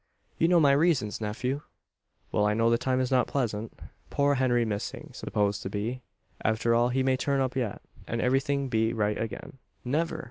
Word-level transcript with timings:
"You 0.39 0.47
know 0.47 0.59
my 0.59 0.71
reasons, 0.71 1.21
nephew?" 1.21 1.61
"Well, 2.31 2.43
I 2.47 2.55
know 2.55 2.71
the 2.71 2.77
time 2.79 2.99
is 2.99 3.11
not 3.11 3.27
pleasant. 3.27 3.71
Poor 4.09 4.33
Henry 4.33 4.65
missing 4.65 5.11
supposed 5.13 5.61
to 5.61 5.69
be 5.69 6.01
After 6.43 6.73
all, 6.73 6.89
he 6.89 7.03
may 7.03 7.15
turn 7.17 7.39
up 7.39 7.55
yet, 7.55 7.83
and 8.07 8.19
everything 8.19 8.67
be 8.67 8.93
right 8.93 9.19
again." 9.21 9.59
"Never! 9.85 10.19